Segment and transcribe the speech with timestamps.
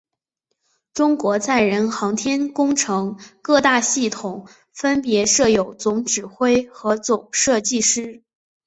[0.95, 8.23] 中国载人航天工程各大系统分别设有总指挥和总设计师。